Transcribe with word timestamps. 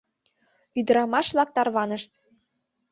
Ӱдырамаш-влак 0.79 1.49
тарванышт. 1.55 2.11